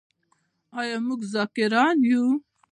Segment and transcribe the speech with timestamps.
[0.79, 2.25] آیا موږ ذاکران یو؟